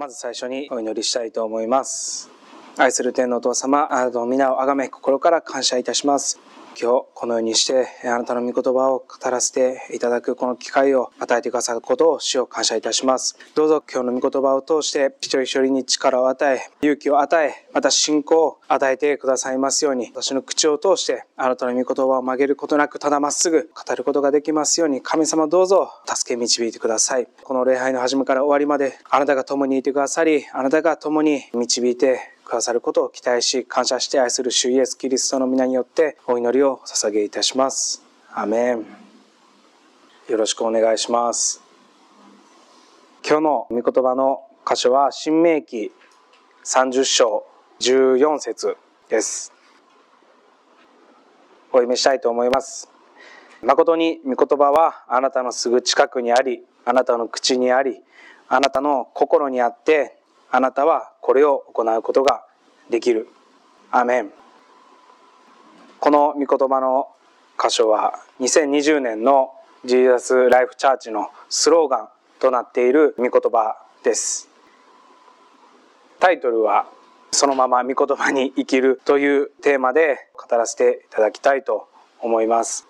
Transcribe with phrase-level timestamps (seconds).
[0.00, 2.30] まず最初にお祈りしたいと思います。
[2.78, 6.40] 愛する天のお父様あなたの皆をあがめ心から感謝いたします。
[6.78, 13.36] 今日このようにしてあなたの御言葉を語らせていただくこの機会を与えてくださることを主を感謝いたします。
[13.54, 27.28] どうぞ今日の御言葉を通して一人一人に力を与え勇気を与えまた信仰を与えてくださいますように私の口を通してあなたの御言葉を曲げることなくただまっすぐ語ることができますように神様どうぞ助け導いてください。
[27.42, 38.02] この礼拝の始めから終わりまであなたが共にいてくださりあなたが共に導いてくださることを期待し感謝して愛する主イエスキリストの皆によってお祈りを捧げいたします。
[38.34, 38.84] アメン。
[40.28, 41.62] よろしくお願いします。
[43.24, 45.92] 今日の御言葉の箇所は新明記
[46.64, 47.46] 30章
[47.78, 48.76] 14節
[49.08, 49.52] です。
[51.70, 52.90] お読みしたいと思います。
[53.62, 58.00] 誠に御言葉はあなたのすぐ近くにありあなたの口にあり
[58.48, 60.19] あなたの心にあって
[60.52, 62.44] あなたはこれを行うことが
[62.90, 63.28] できる。
[63.92, 64.32] アメン。
[66.00, 67.08] この御言葉の
[67.58, 69.52] 箇所は2020年の
[69.84, 72.08] ジーザスライフチャーチのスローガン
[72.38, 74.48] となっている御言葉です。
[76.18, 76.86] タイトルは
[77.30, 81.88] そのまま御言葉に生きるというテーマで語らせていただきたいと
[82.20, 82.86] 思います。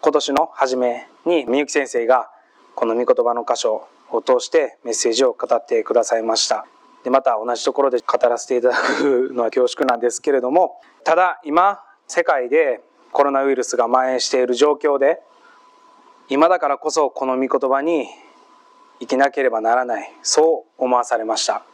[0.00, 2.30] 今年の初めにみゆき先生が
[2.74, 6.66] この御言葉の箇所を通してメッセージを語ってくださいました。
[7.02, 15.20] でまた同じところで語らせていただくのは恐縮なんですけれどもただ今世界でコロナウイルスが蔓延している状況で
[16.28, 18.06] 今だからこそこの御言葉に
[19.00, 20.12] 生きなければならない。
[20.22, 21.64] そう思わされました。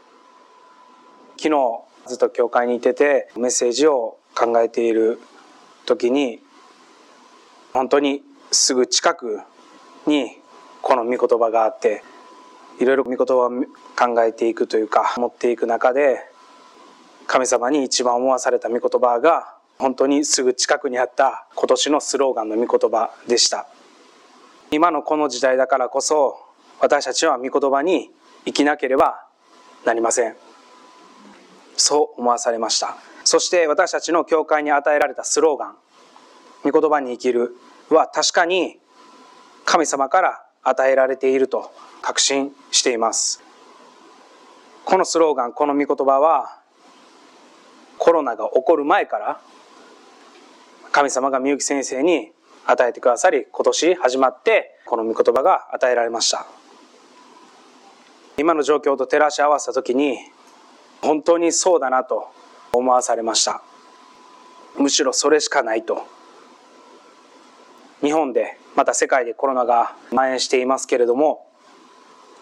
[1.37, 5.21] 昨日ずっと教会にいててメッセージを考えている
[5.85, 6.41] 時に
[7.75, 9.41] 本当にすぐ近く
[10.07, 10.41] に
[10.81, 12.03] この御言葉があって
[12.79, 13.51] いろいろ御言葉を
[13.97, 16.21] 考えていくというか持っていく中で
[17.27, 23.67] 神様に一番思わされた御言葉が本当にすぐ近くにあった今年のスローガンの御言葉でした。
[24.71, 26.39] 今のこの時代だからこそ
[26.81, 28.11] 私たちは御言葉に
[28.45, 29.25] 生きなければ
[29.85, 30.37] なりません。
[31.77, 32.97] そう思わされました。
[33.25, 35.77] そして私たちの教会に与えられたスローガン
[36.65, 37.55] 御言葉に生きる
[37.91, 38.79] は確かに
[39.65, 43.43] 神様から与えられていると確信しています。
[44.85, 46.59] このスローガンこの御言葉は
[47.99, 49.41] コロナが起こる前から
[50.93, 52.33] 神様がみゆき先生に
[52.65, 56.47] 与えてくださり今年始まってこの御言葉が与えられました。
[58.39, 60.17] 今の状況と照らし合わせた時に
[61.03, 62.29] 本当にそうだなと
[62.73, 63.63] 思わされました。
[64.79, 66.07] むしろそれしかないと。
[68.01, 71.45] 日本でまた世界でコロナが蔓延していますけれども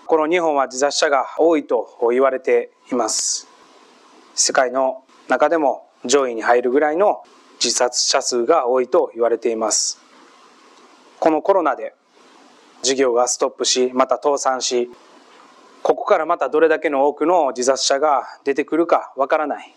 [0.04, 3.48] この日本は自殺者が多いと言われています。
[4.34, 7.22] 世界の中でも上位に入るぐらいの
[7.58, 9.98] 自殺者数が多いと言われています。
[11.20, 11.94] このコロナで
[12.82, 14.90] 事業がストップしまた倒産し
[15.82, 19.74] ここからまたどれだけの多くの自殺者が出てくるかわからない。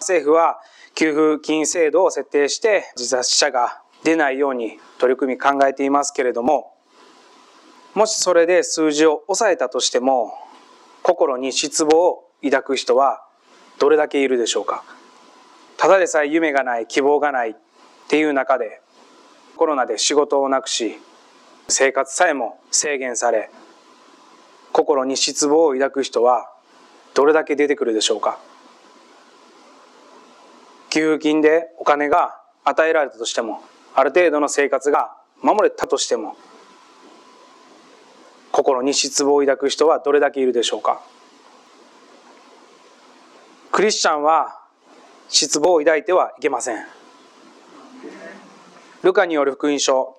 [0.00, 0.58] 政府は
[0.96, 6.74] 給付金制度を設定して自殺者が出ないように取り組み考えていますけれども
[7.94, 10.32] もしそれで数字を抑えたとしても
[11.02, 13.24] 心に失望を抱く人は
[13.78, 14.84] どれだけいるでしょうか？
[15.76, 17.54] ただでさえ夢がない希望がないっ
[18.08, 18.80] ていう中で
[19.56, 20.96] コロナで仕事をなくし
[21.68, 23.50] 生活さえも制限され
[24.72, 26.50] 心に失望を抱く人は
[27.14, 28.38] どれだけ出てくるでしょうか？
[30.90, 33.62] 給付金でお金が与えられたとしても
[33.98, 36.36] ある程度の生活が守れたとしても
[38.52, 41.02] 心に失望を抱く人はどれだけいるでしょうか。
[43.72, 44.60] クリスチャンは
[45.28, 46.86] 失望を抱いてはいけません。
[49.02, 50.14] ルカによる福音書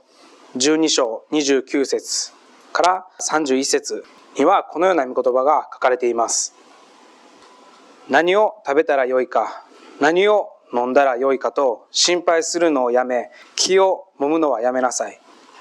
[0.58, 2.34] 12章29節
[2.74, 4.04] から31節
[4.38, 6.54] にはこのような御言葉が書かれています。
[8.10, 9.64] 何を食べたらよいか
[10.02, 15.20] 何を飲んだらよいかと心配するのをやめ気を揉むのはやめなさい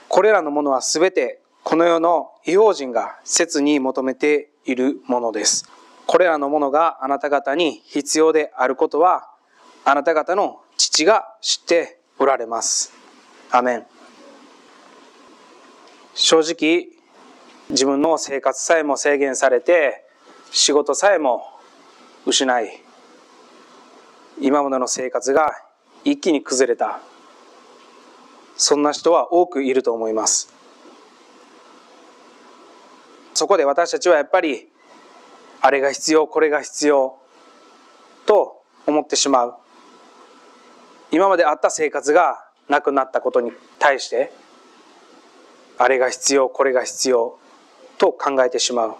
[0.08, 5.69] これらのものはすべてこの世の異邦人が切に求めているものです。
[6.06, 9.28] これらのものがあなた方に必要であることは、
[9.84, 12.94] あなた方の父が知っておられます。
[13.50, 13.87] アメン。
[16.14, 16.88] 正直、
[17.69, 20.06] 自分の生活さえも制限されて、
[20.50, 21.44] 仕事さえも
[22.25, 22.82] 失い、
[24.40, 25.52] 今までの生活が
[26.05, 27.00] 一気に崩れた。
[28.56, 30.52] そんな人は多くいると思います。
[33.35, 34.69] そこで私たちはやっぱり
[35.61, 37.19] あれが必要これが必要
[38.26, 39.55] と思ってしまう
[41.12, 44.32] 今まであった生活がなくなったことに対して
[45.79, 47.38] あれが必要これが必要
[47.96, 48.96] と考えてしまう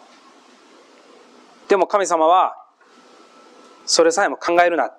[1.69, 2.55] でも神様は
[3.87, 4.93] それさえも考えるな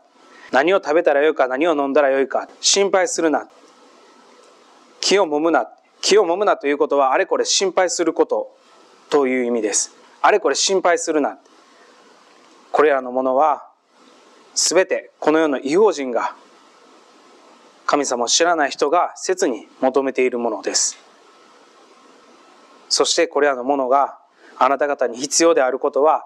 [0.52, 3.48] 何を食べたらよいか何を飲んだらよいか心配するな。
[5.02, 5.70] 気をもむな。
[6.02, 8.56] 気をもむなということはあれこれ心配すること
[9.10, 9.96] という意味です。
[10.22, 11.38] あれこれ心配するな。
[12.72, 13.68] これらのものは
[14.56, 16.36] 全てこの世の異邦人が
[17.86, 20.98] 神様を知らない人が切に求めているものです。
[22.88, 24.18] そしてこれらのものが
[24.58, 26.26] あなた方に必要であることは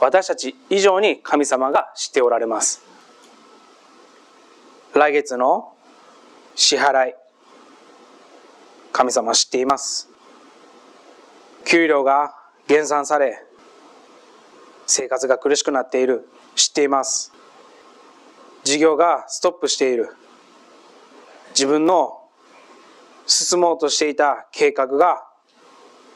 [0.00, 2.91] 私たち以上に神様が知っておられます。
[4.94, 5.72] 来月の
[6.54, 7.14] 支払い。
[8.92, 10.10] 神様知っています。
[11.64, 12.34] 給料が
[12.68, 13.42] 減産され
[14.86, 16.28] 生活が苦しくなっている。
[16.56, 17.32] 知っています。
[18.64, 20.14] 事業がストップしている。
[21.54, 22.20] 自分の
[23.26, 25.24] 進もうとしていた計画が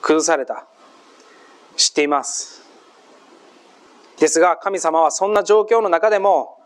[0.02, 0.66] 崩された。
[1.78, 2.62] 知っています。
[4.18, 6.58] ですが神様はそんな状況の中でも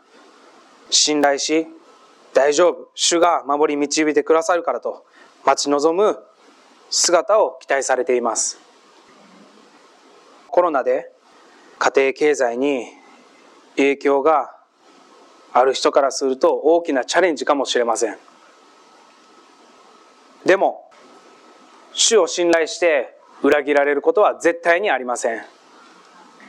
[0.90, 1.68] 信頼し
[2.34, 2.90] 大丈夫。
[2.94, 5.04] 主が守り導いてくださるからと
[5.44, 6.18] 待ち望む
[6.90, 8.58] 姿を期待されています。
[10.48, 11.10] コロナで
[11.78, 12.86] 家庭経済に
[13.76, 14.56] 影響が
[15.52, 18.16] ある人からすると大きなチャレンジかもしれません。
[20.44, 20.90] でも
[21.92, 25.42] 主を信頼して裏切られることは絶対にありません。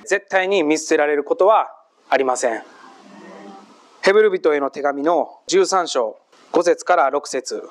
[0.06, 1.70] 絶対に見捨てられることは
[2.10, 2.64] ありません。
[4.04, 6.18] ヘブル人への手紙の13章
[6.54, 7.70] 5節から6節。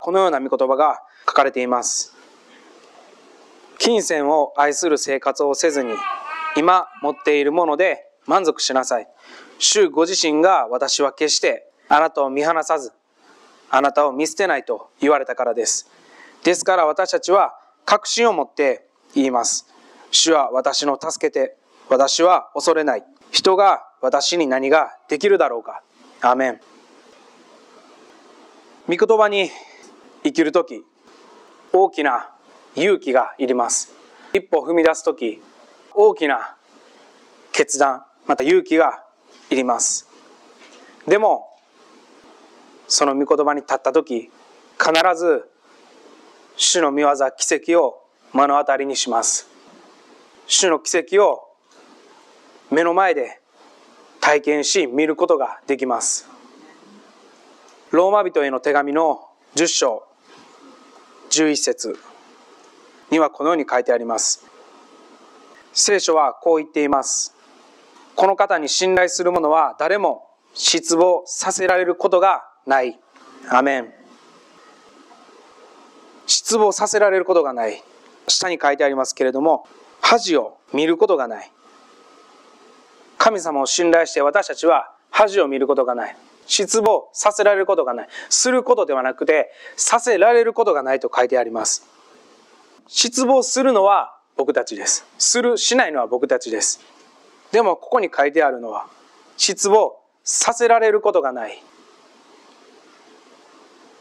[0.00, 2.16] このような御言葉が書かれています。
[3.78, 5.92] 金銭を愛する生活をせずに
[6.56, 9.08] 今持っているもので満足しなさい。
[9.58, 12.92] 主ご自身が私は決してあなたを見放さず
[13.68, 15.90] あなたを見捨てないと言われたからです。
[16.42, 17.54] ですから私たちは
[17.84, 19.66] 確信を持って言います。
[20.10, 21.58] 主は私の助けて
[21.90, 23.04] 私は恐れない。
[23.30, 25.80] 人が私に何ができるだろうか。
[26.20, 26.60] アメン。
[28.88, 29.48] 御言葉に
[30.24, 30.84] 生きる時
[31.72, 32.28] 大きな
[32.74, 33.94] 勇気がいります。
[34.32, 35.40] 一歩踏み出す時
[35.94, 36.56] 大きな
[37.52, 39.04] 決断また勇気が
[39.50, 40.08] いります。
[41.06, 41.48] でも
[42.88, 44.30] その御言葉に立った時
[44.78, 45.48] 必ず
[46.56, 48.02] 主の御業奇跡を
[48.34, 49.48] 目の当たりにします。
[50.48, 51.54] 主の奇跡を
[52.68, 53.41] 目の前で
[54.22, 56.28] 体験し見ることができます。
[57.90, 59.20] ローマ人への手紙の
[59.56, 60.04] 10章
[61.30, 61.98] 11節
[63.10, 64.46] にはこのように書いてあります。
[65.72, 67.34] 聖書はこう言っています。
[68.14, 70.22] この方に信頼する者は誰も
[70.54, 73.00] 失望させられることがない。
[73.50, 73.92] アメン。
[76.28, 77.82] 失望させられることがない。
[78.28, 79.66] 下に書いてありますけれども
[80.00, 81.50] 恥を見ることがない。
[83.22, 86.16] 神様を信頼して私たちは恥を見ることがない。
[86.48, 88.08] 失望させられることがない。
[88.28, 91.86] することではなくてさせられることがないと書いてあります。
[92.88, 95.06] 失望するのは僕たちです。
[95.18, 96.80] するしないのは僕たちです。
[97.52, 98.88] でもここに書いてあるのは
[99.36, 101.62] 失望させられることがない。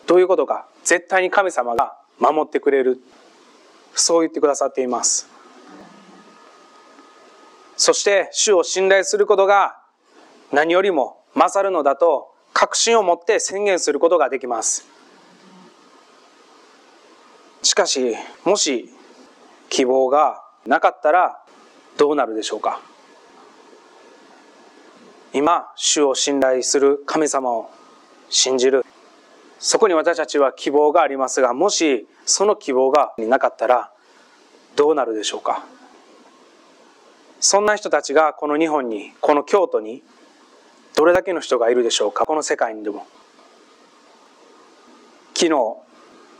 [0.07, 0.65] どういうことか。
[0.83, 2.99] 絶対に神様が守ってくれる。
[3.93, 5.29] そう言ってくださっています。
[7.81, 9.75] そして主を信頼することが
[10.51, 14.85] 何よりも勝るのだと確信を持って宣言することができます。
[17.63, 18.13] しかし
[18.45, 18.88] もし
[19.69, 21.41] 希望がなかったら
[21.97, 22.79] どうなるでしょうか。
[25.33, 27.71] 今主を信頼する神様を
[28.29, 28.85] 信じる。
[29.57, 33.91] そこに私たちは希望がありますがもしその希望がなかったら
[34.75, 35.65] どうなるでしょうか。
[37.41, 40.03] そんな人たちがこの日本にこの京都に
[40.95, 42.25] どれだけの人がいるでしょうか？
[42.25, 43.07] この世界にでも。
[45.33, 45.77] 昨日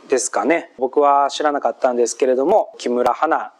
[0.08, 0.72] ですかね。
[0.78, 3.52] 僕は知らなかったんですけれども木村花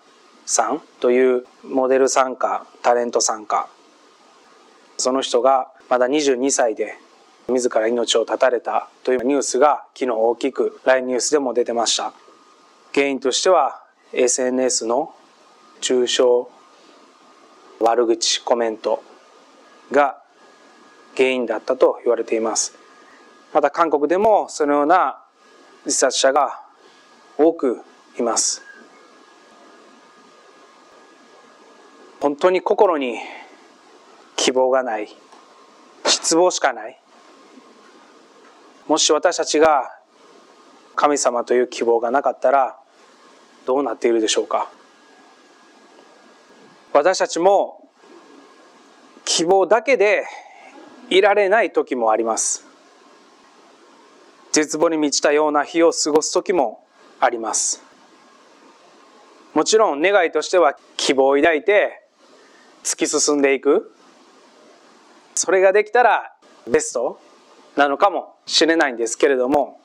[0.47, 3.69] さんというモデル参加タレント参加
[4.99, 6.97] その人がまだ22歳で
[7.49, 12.13] 自ら命を絶たれたというニュースが昨日大きく LINE ニュースでも出てました。
[12.95, 13.83] 原因としては
[14.13, 15.13] SNS の
[15.81, 16.23] 中傷
[17.83, 19.03] 悪口コメント
[19.91, 20.23] が
[21.17, 22.75] 原因だったと言われています。
[23.53, 25.23] また韓国でもそのような
[25.85, 26.63] 自殺者が
[27.37, 27.83] 多く
[28.19, 28.63] います。
[32.21, 33.19] 本当に心に
[34.37, 35.09] 希望がない
[36.07, 37.01] 失望しかない
[38.87, 39.91] もし私たちが
[40.95, 42.77] 神様という希望がなかったら
[43.67, 44.71] どうなっているでしょうか。
[46.93, 47.89] 私たちも
[49.25, 50.25] 希望だけで
[51.09, 52.67] いられない時もあります。
[54.53, 56.85] 絶望に満ちたような日を過ごす時も
[57.21, 57.83] あります。
[59.55, 62.03] もちろん願いとしては希望を抱いて
[62.85, 63.95] 突き進んでいく。
[65.35, 66.35] それができたら
[66.69, 67.19] ベスト
[67.77, 69.81] なのかもしれないんですけれども。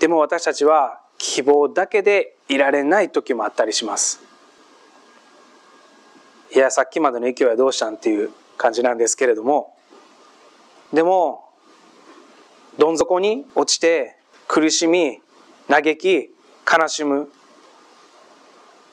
[0.00, 4.25] でも私たちは希望だけでいられない時もあったりします。
[6.56, 9.76] いやさっきまでの勢いはどうしたんっていう感じなんですけれども
[10.90, 11.50] でも
[12.78, 14.16] どん底に落ちて
[14.48, 15.20] 苦しみ
[15.68, 16.30] 嘆き
[16.66, 17.30] 悲しむ。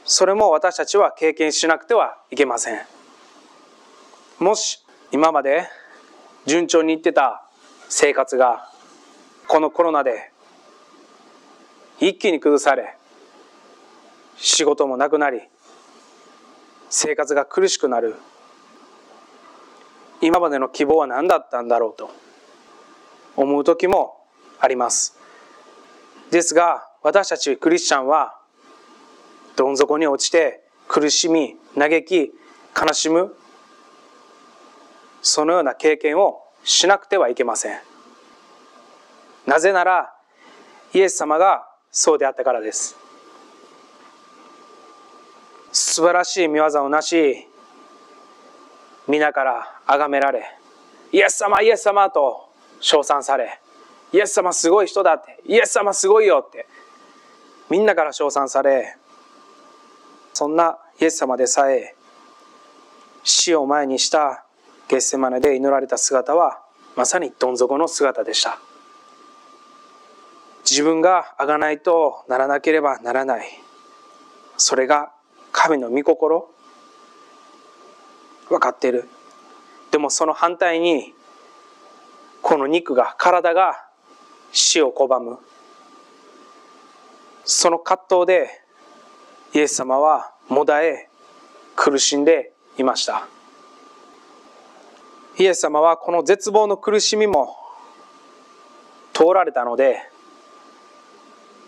[0.04, 2.82] それも私たちは経験しなくてはいけません。
[4.40, 5.70] もし今まで
[6.46, 7.46] 順調にいってた
[7.88, 8.70] 生活が
[9.48, 10.32] このコロナで
[12.02, 12.98] 一気に崩され
[14.36, 15.42] 仕事もなくなり
[16.96, 18.14] 生活が苦しくなる。
[20.22, 22.12] 今までの希望は何だったんだろうと
[23.36, 24.24] 思う時も
[24.60, 25.18] あります。
[26.30, 28.38] ですが私たちクリスチャンは
[29.56, 32.32] どん底に落ちて苦しみ嘆き
[32.80, 33.36] 悲しむ。
[35.24, 37.80] そのような経験をしなくてはいけません。
[39.48, 40.14] なぜなら
[40.94, 43.03] イエス様がそうであったからです。
[45.74, 47.48] 素晴らしい見業をなし
[49.08, 50.44] 皆から崇められ
[51.12, 52.50] イエス様イエス様と
[52.80, 53.60] 称賛され
[54.14, 56.66] イエス様すごい人だってイエス様すごいよって
[57.70, 58.96] みんなから称賛され
[60.34, 61.96] そんなイエス様でさえ
[63.24, 64.46] 死を前にした
[64.88, 66.62] ゲッセマネで祈られた姿は
[66.96, 68.60] まさにどん底の姿でした。
[70.70, 73.48] 自分があがないとならなければならない。
[74.58, 75.12] それが
[75.54, 76.50] 神の御心？
[78.50, 79.08] 分かっている。
[79.92, 81.14] でもその反対に
[82.42, 83.86] この肉が体が
[84.52, 85.38] 死を拒む。
[87.46, 88.50] その葛藤で
[89.54, 91.08] イエス様はもだえ
[91.76, 93.28] 苦しんでいました。
[95.38, 97.56] イエス様はこの絶望の苦しみも
[99.14, 100.00] 通られたので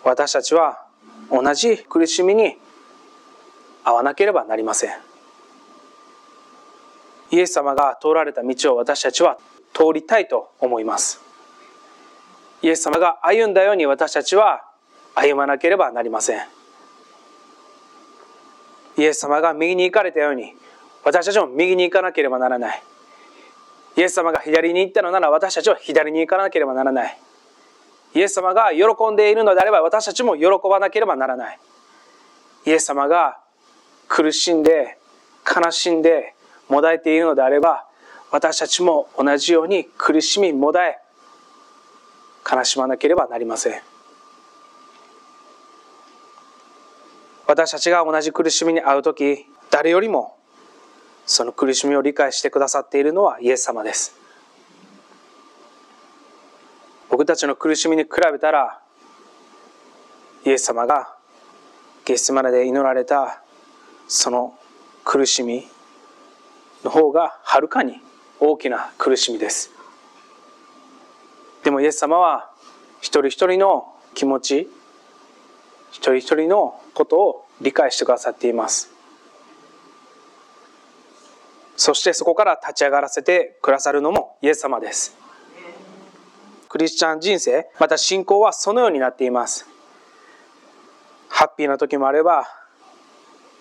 [0.04, 0.86] 私たちは
[1.32, 2.58] 同じ苦しみに
[3.86, 4.92] 遭わなければなりません。
[7.32, 9.38] イエス様が通られた道を私たちは
[9.74, 11.22] 通りたいと思います。
[12.62, 14.64] イエス様が歩んだように私たちは
[15.14, 16.42] 歩まなければなりません。
[18.98, 20.56] イエス様が右に行かれたように
[21.04, 22.84] 私たちも右に行かなければならない。
[23.98, 27.18] イエス様が左に行ったのなら私たちは左に行かなければならない。
[28.14, 31.60] イエス様が喜んでいるのであれば私たちも喜ばなければならない。
[32.66, 33.40] イエス様が
[34.08, 34.98] 苦しんで
[35.46, 36.34] 悲しんで
[36.70, 37.86] もだえているのであれば
[38.32, 41.00] 私たちも同じように苦しみもだえ
[42.50, 43.82] 悲しまなければなりません。
[47.48, 50.36] 私たちが同じ苦しみに遭う時誰よりも
[51.28, 54.16] その苦しみを理解してくださっているのはイエス様です。
[57.10, 58.82] 僕たちの苦しみに比べたら
[60.44, 61.16] イエス様が
[62.04, 63.42] ゲッセマネで祈られた
[64.08, 64.58] その
[65.04, 65.68] 苦しみ
[66.84, 68.00] の方がはるかに
[68.40, 69.72] 大きな苦しみです。
[71.64, 72.52] でもイエス様は
[73.02, 74.70] 一人一人の気持ち
[75.92, 78.92] 一人一人のことを理解してくださっています。
[81.78, 85.16] そしてそこから立ち上がらせてくださるのもイエス様です。
[86.70, 89.68] クリスチャン人生また信仰はそのようになっています。
[91.30, 92.48] ハッピーな時もあれば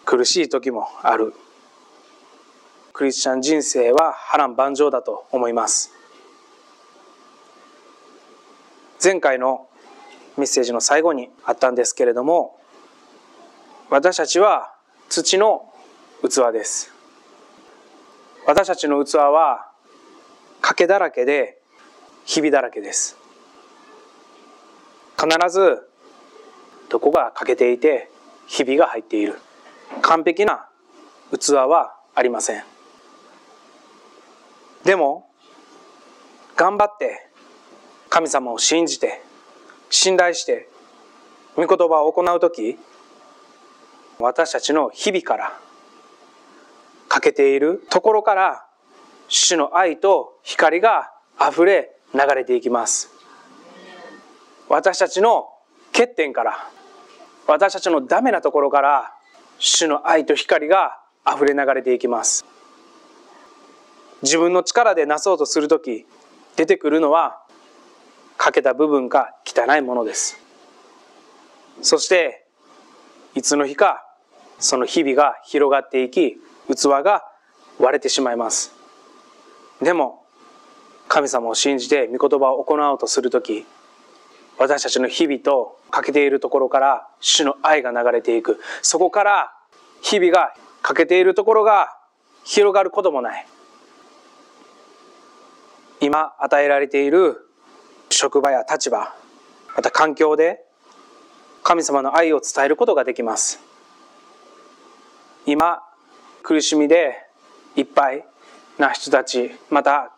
[0.04, 1.34] 苦しい時もある。
[2.92, 5.92] クリスチャン人生は波乱万丈だと思います。
[9.02, 9.68] 前回の
[10.36, 12.58] メッセージの最後にあったんですけれども
[13.90, 14.74] 私たちは
[15.08, 15.72] 土の
[16.22, 16.92] 器です。
[18.46, 19.70] 私たちの器は
[20.62, 21.60] 賭けだらけで
[22.24, 23.16] ひびだらけです。
[25.18, 25.88] 必ず
[26.88, 28.10] どこが欠けていて
[28.46, 29.38] ひびが入っている。
[30.02, 30.68] 完璧な
[31.32, 32.62] 器はありません。
[34.84, 35.28] でも
[36.56, 37.26] 頑張って
[38.10, 39.22] 神様を信じて
[39.90, 40.68] 信頼して
[41.56, 42.76] 御言葉を行う時
[44.18, 45.58] 私たちの日々から
[47.08, 48.66] 欠けているところから
[49.28, 51.10] 主の愛と光が
[51.40, 53.10] 溢れ流れていきます。
[54.68, 55.48] 私たちの
[55.92, 56.68] 欠点から
[57.46, 59.14] 私たちのダメなところから
[59.58, 62.44] 主の愛と光が溢れ流れていきます。
[64.22, 66.06] 自分の力でなそうとする時
[66.56, 67.42] 出てくるのは
[68.36, 70.38] 欠けた部分か汚いものです。
[71.82, 72.46] そして
[73.34, 74.04] いつの日か
[74.58, 77.24] その日々が広がっていき器が
[77.78, 78.72] 割れてしまいます。
[79.82, 80.24] でも
[81.08, 83.66] 神様を信じて御言葉を行おうとする時
[84.58, 88.60] 私たちの日々と欠けているところから主の愛が流れていく。
[88.82, 89.52] そこから
[90.02, 91.96] 日々が欠けているところが
[92.44, 93.46] 広がることもない。
[96.00, 97.48] 今与えられている
[98.10, 99.14] 職場や立場
[99.74, 100.62] また環境で
[101.62, 103.60] 神様の愛を伝えることができます。
[105.46, 105.82] 今
[106.42, 107.16] 苦しみで
[107.76, 108.24] いっぱい
[108.78, 110.12] な人たちまた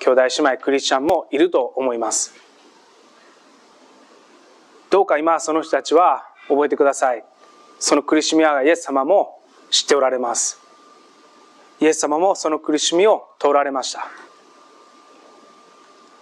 [0.00, 2.51] 兄弟姉妹クリスチャンもいると思います。
[4.92, 7.24] どうか今その人たちは覚えてください。
[7.78, 10.60] その苦しみはイエス様も知っておられます。
[11.80, 14.06] イエス様もその苦しみを通られました。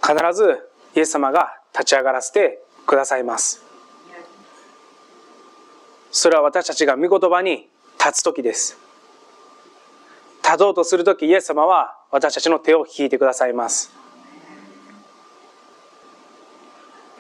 [0.01, 3.65] 必ずイエス様が立ち上がらせてくださいます。
[6.13, 8.79] それは私たちが御言葉に立つ時です。
[10.45, 13.91] 立とうとする時イエス様は私たちの手を引いてくださいます。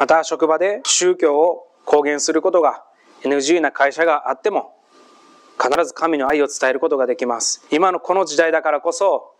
[0.00, 2.82] また職場で宗教を公言することが
[3.22, 4.72] NG な会社があっても
[5.62, 7.66] 必ず神の愛を伝えることができます。
[7.70, 9.34] 今のこの時代だからこそ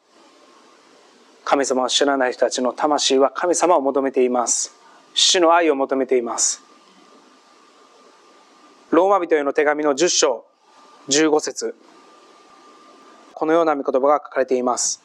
[1.47, 4.75] 神様を知らない人たちの魂は神様を求めています。
[5.14, 6.62] 主の愛を求めています。
[8.90, 10.45] ローマ人への手紙の10章
[11.09, 11.75] 15節。
[13.33, 15.02] このような御言葉が書かれています。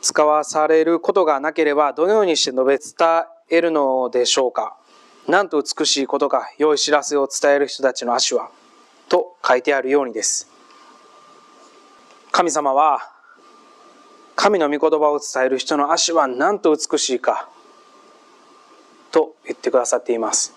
[0.00, 4.78] 使わされることがなければどのようにして述べ伝えるのでしょうか。
[5.26, 8.50] なんと美しいことか良い知らせを伝える人たちの足は
[9.08, 10.50] と書いてあるようにです。
[12.30, 13.10] 神様は
[14.36, 17.48] 神の御言葉を伝える人の足はなんと美しいか
[19.12, 20.54] と言ってくださっています。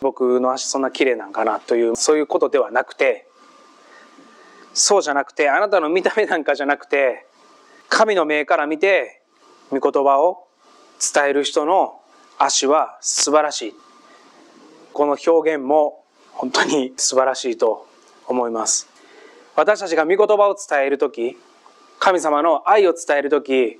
[0.00, 3.26] 僕の足そんな綺麗なんかなというそういうことではなくて
[4.74, 7.26] そうじゃなくてあなたの見た目なんかじゃなくて
[7.88, 9.22] 神の目から見て
[9.70, 10.48] 御言葉を
[11.14, 12.01] 伝える人の
[12.44, 13.74] 足は素晴らしい。
[14.92, 16.02] この表現も
[16.32, 17.86] 本当に素晴らしいと
[18.26, 18.88] 思います。
[19.54, 21.36] 私たちが御言葉を伝える時
[22.00, 23.78] 神様の愛を伝える時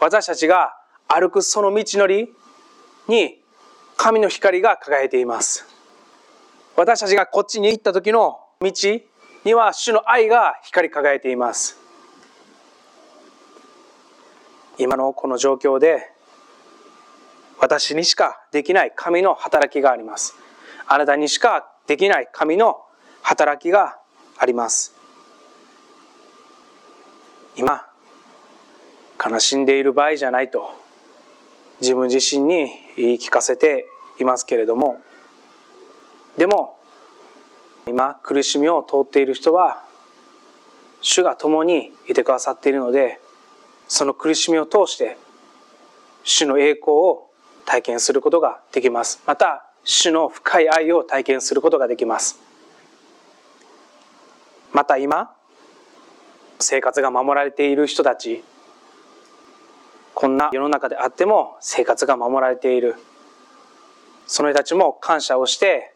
[0.00, 0.74] 私たちが
[1.06, 2.32] 歩くその道のり
[3.08, 3.38] に
[3.96, 5.66] 神の光が輝いています。
[6.76, 8.72] 私たちがこっちに行った時の道
[9.44, 11.78] には主の愛が光り輝いています。
[14.78, 16.15] 今のこの状況で
[17.66, 20.36] 私にしかできない神の働きがあります。
[20.86, 22.78] あなたにしかできない神の
[23.22, 23.98] 働きが
[24.38, 24.94] あります。
[27.56, 27.84] 今
[29.18, 30.80] 悲しんでいる場合じゃないと
[31.80, 33.88] 自分自身に言い聞かせて
[34.20, 35.00] いますけれども
[36.36, 36.78] でも
[37.88, 39.82] 今苦しみを通っている人は
[41.00, 43.18] 主が共にいてくださっているので
[43.88, 45.16] その苦しみを通して
[46.22, 47.26] 主の栄光を
[47.66, 49.22] 体験することができます。
[49.26, 52.40] また主の深い愛を体験することができます。
[54.72, 55.34] また今
[56.58, 58.42] 生活が守られている人たち
[60.14, 62.94] こんな世の中であっても生活が守られている。
[64.26, 65.92] その人たちも感謝をして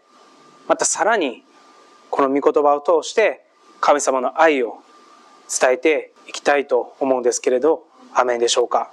[0.69, 1.43] またさらに
[2.11, 3.45] この御言葉を通して
[3.81, 4.83] 神様の愛を
[5.61, 8.93] 伝えていきたいと思うんですけれどアメンでしょうか？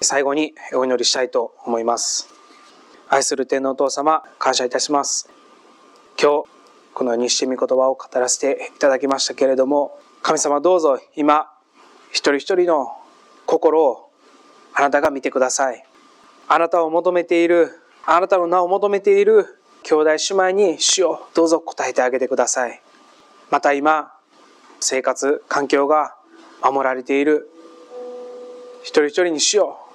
[0.00, 2.28] 最後にお祈りしたいと思います。
[3.08, 5.28] 愛する天皇お父様感謝いたします。
[6.20, 6.48] 今日
[6.94, 11.50] このようにして御言葉を語らせていただきましたけれども神様どうぞ今
[12.10, 12.92] 一人一人の
[13.46, 14.10] 心を
[14.72, 15.84] あなたが見てください。
[16.46, 17.70] あなたを求めている
[18.06, 22.80] あなたの名を求めている兄弟姉妹に主をどうぞ答えてあげてください。
[23.50, 24.12] また今
[24.78, 26.14] 生活環境が
[26.62, 27.50] 守られている
[28.82, 29.87] 一人一人に主を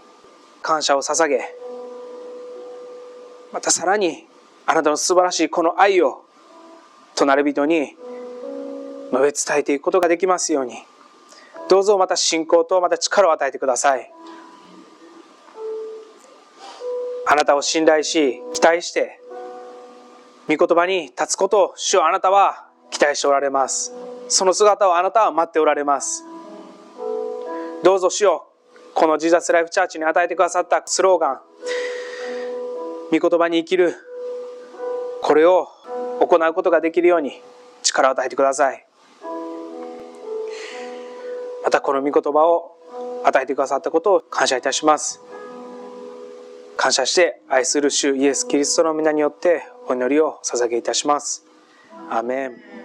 [0.64, 1.42] 感謝を捧げ
[3.52, 4.26] またさらに
[4.66, 6.26] あなたの素晴らしいこの愛を
[7.16, 7.96] 隣人に
[9.12, 10.74] 述べ伝えていくことができますように。
[11.70, 14.12] どうぞまた信仰とまた力を与えてください。
[17.28, 19.20] あなたを信頼し期待して
[20.50, 23.94] 御言葉に立つことを主はあなたは期待しておられます。
[24.28, 26.24] その姿をあなたは待っておられます。
[27.84, 28.48] どうぞ主よ
[28.94, 31.40] このジーザスライフチャーチに与えてくださったスローガン
[33.12, 33.96] 御言葉に生きる
[35.22, 35.68] これを
[36.20, 37.42] 行うことができるように
[37.82, 38.86] 力を与えてください。
[41.64, 42.78] またこの御言葉を
[43.24, 45.22] 与えてくださったことを感謝いたします。
[46.76, 51.46] 感謝して愛する主イエス・キリストの皆によってお祈りを捧げいたします。
[52.10, 52.83] アメン。